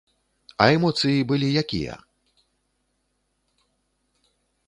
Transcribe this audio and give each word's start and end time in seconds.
А 0.63 0.65
эмоцыі 0.75 1.25
былі 1.31 1.47
якія? 1.63 1.93